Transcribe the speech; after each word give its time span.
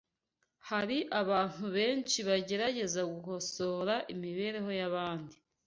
Hari 0.69 0.97
abantu 1.21 1.65
benshi 1.75 2.17
bagerageza 2.29 3.01
gukosora 3.11 3.95
imibereho 4.13 4.69
y’abandi 4.79 5.35